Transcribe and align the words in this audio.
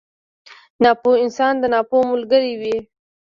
ناپوه 0.83 1.15
انسان 1.25 1.53
د 1.59 1.63
ناپوه 1.73 2.01
ملګری 2.11 2.53
وي. 2.61 2.75